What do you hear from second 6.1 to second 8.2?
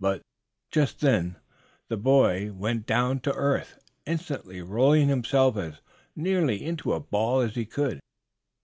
nearly into a ball as he could.